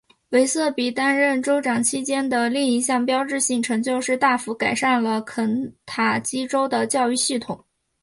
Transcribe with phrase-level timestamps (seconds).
[0.29, 7.63] 韦瑟比担任州长期间的另一项标志性成就是大幅改善了肯塔基州的教育系统。